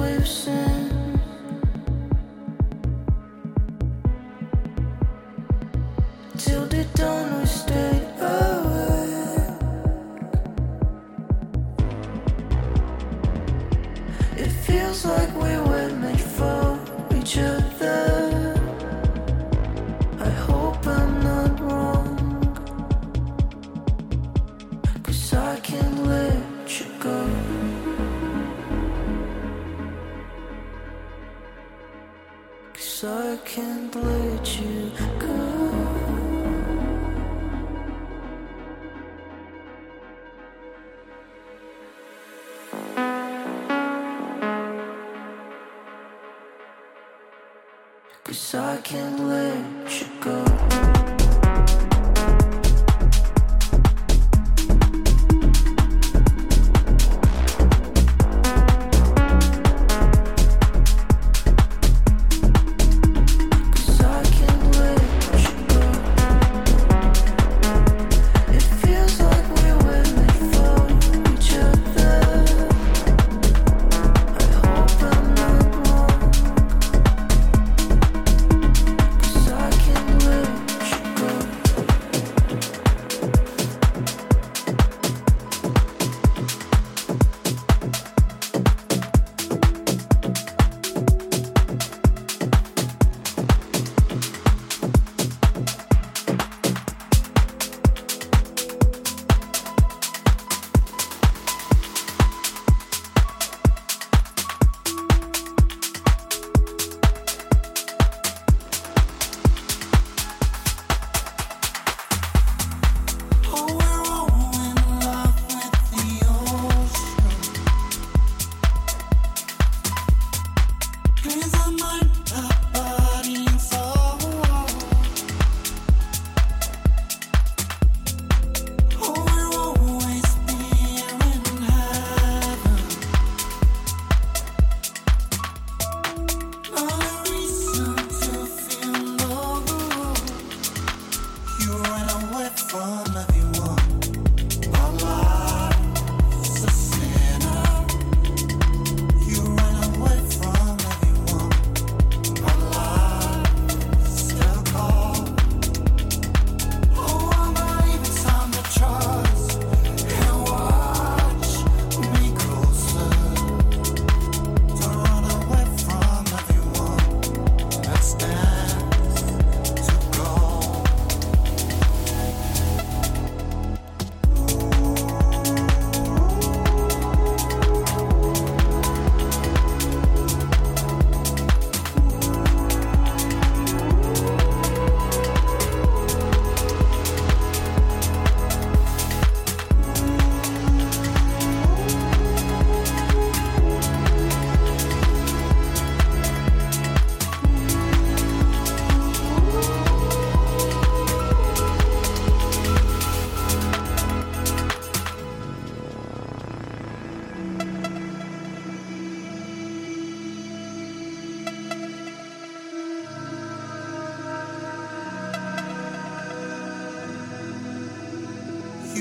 [0.00, 0.69] sweet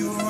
[0.02, 0.30] Ooh.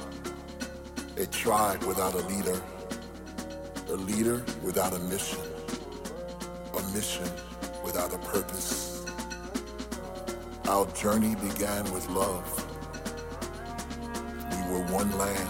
[1.21, 2.59] a tribe without a leader,
[3.89, 5.39] a leader without a mission,
[6.75, 7.29] a mission
[7.85, 9.05] without a purpose.
[10.67, 12.47] Our journey began with love.
[14.49, 15.49] We were one land,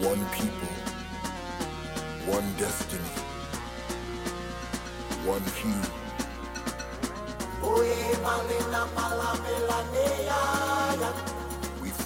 [0.00, 0.72] one people,
[2.26, 3.04] one destiny,
[5.24, 6.02] one hue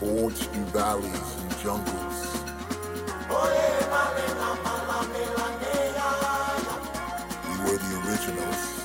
[0.06, 2.18] forged through valleys and jungles.
[7.48, 8.76] We were the originals.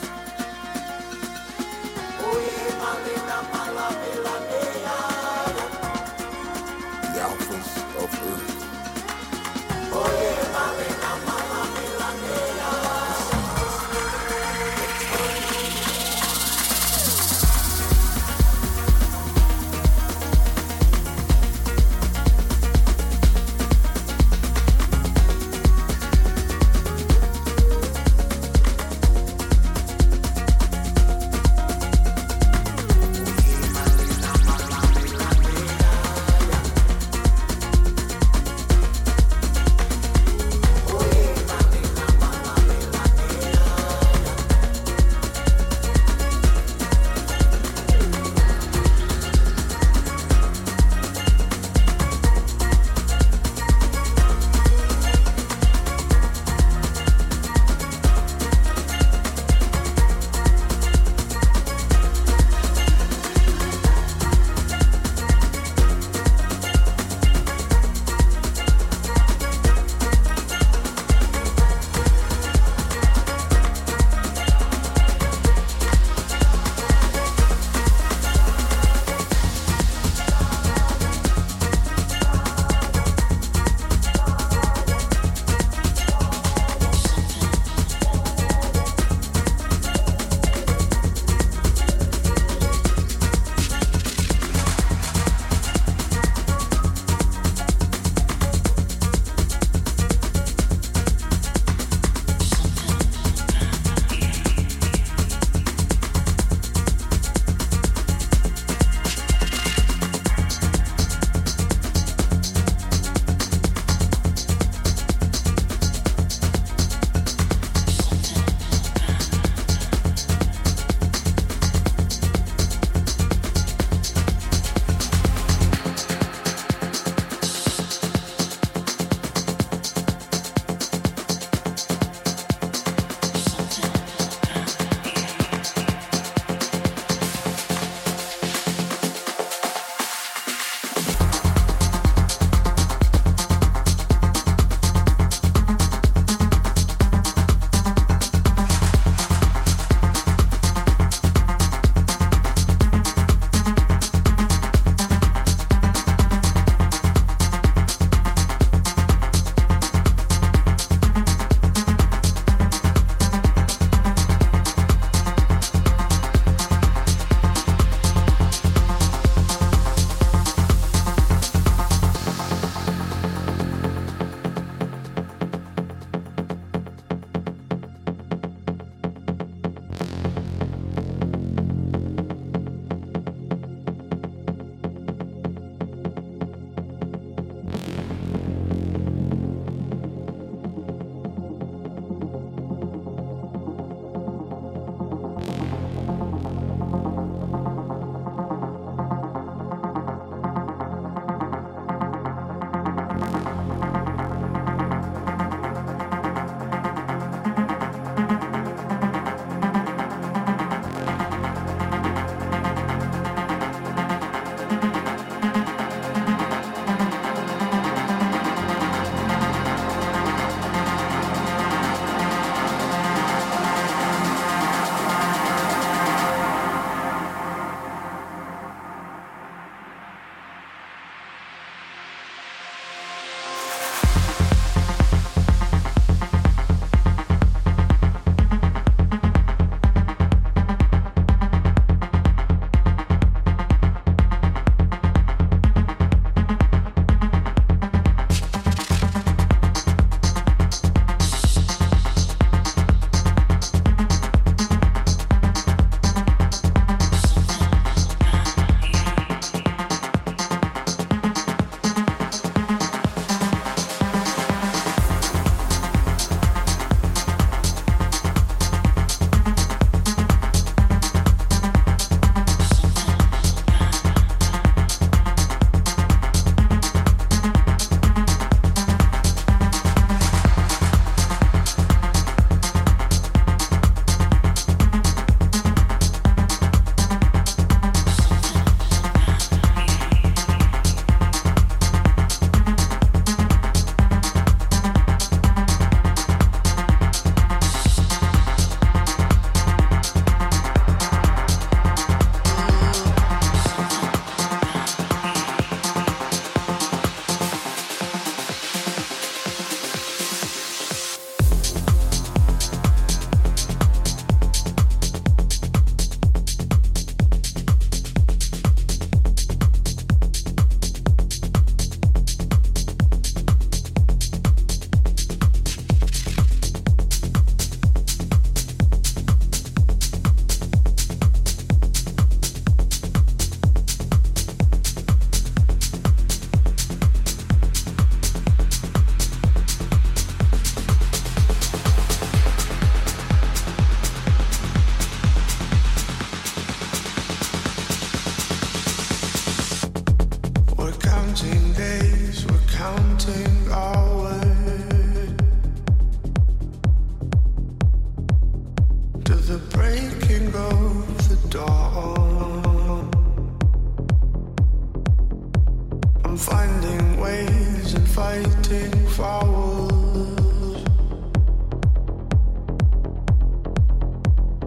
[366.31, 369.91] I'm finding ways and fighting fouls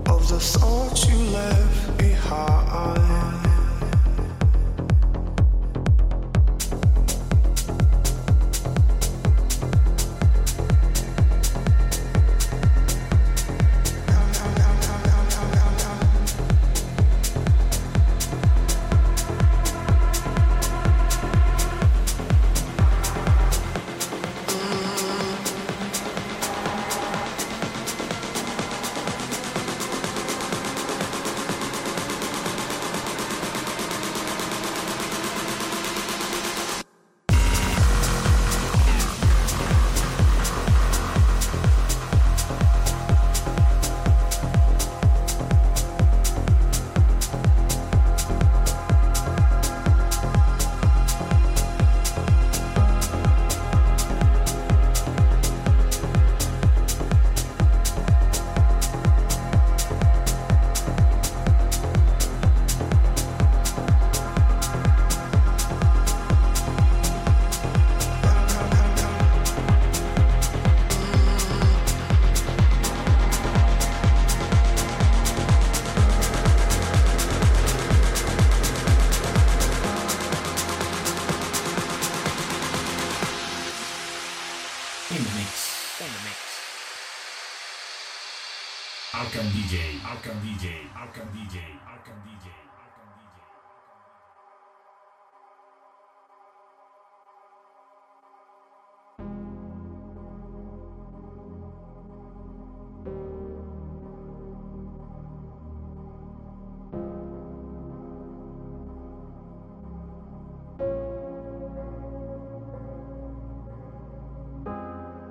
[0.06, 3.13] of the thoughts you left behind.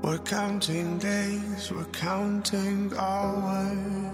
[0.02, 4.14] We're counting days, we're counting hours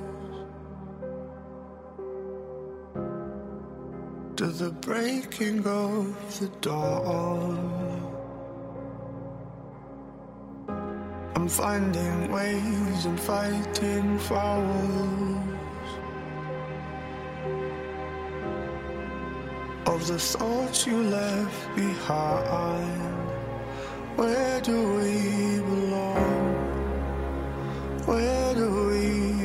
[4.37, 8.08] to the breaking of the dawn.
[11.49, 15.39] Finding ways and fighting fouls
[19.87, 23.29] of the thoughts you left behind.
[24.15, 26.55] Where do we belong?
[28.05, 29.38] Where do we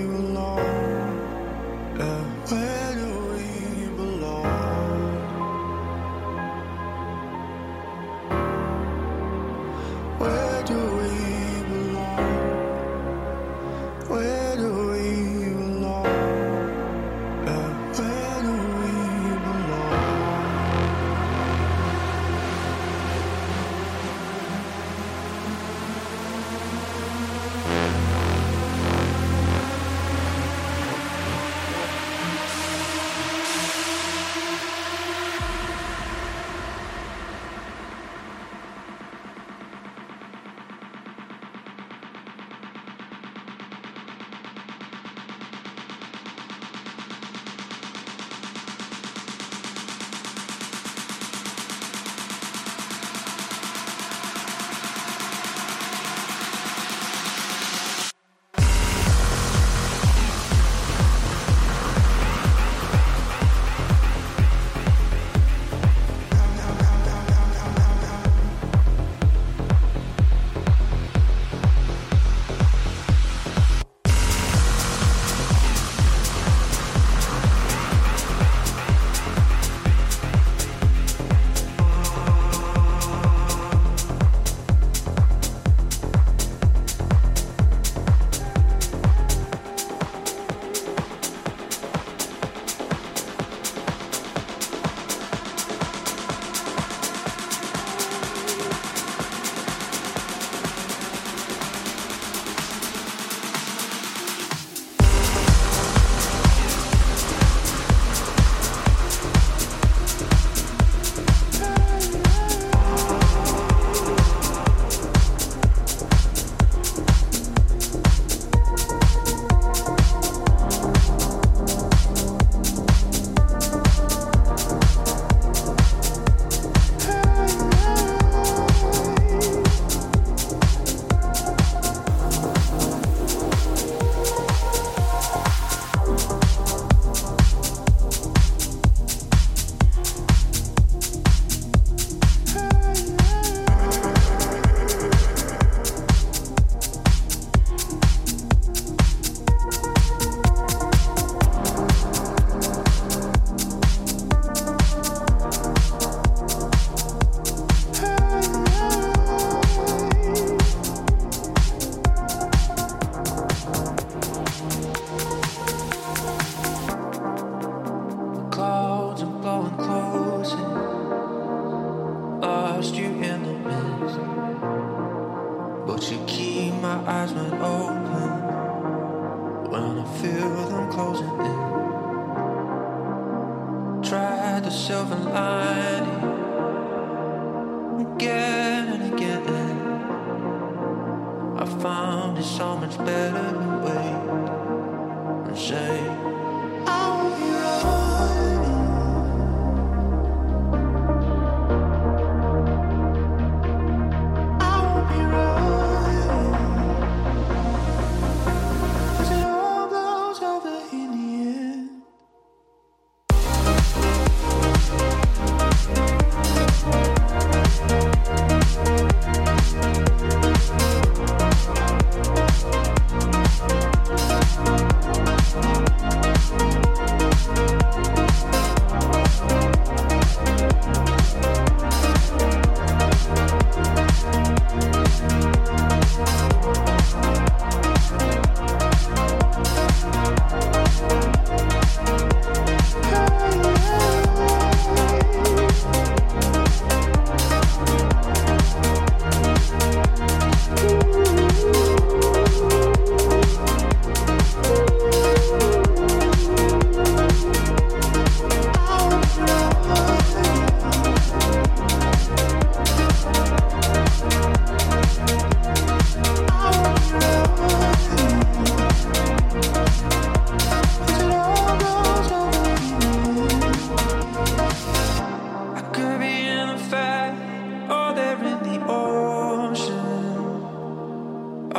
[184.84, 185.83] Silver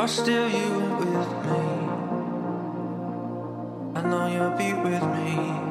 [0.06, 1.62] know still you with me.
[3.96, 5.65] I know you'll be with me.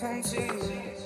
[0.00, 0.97] Come to you.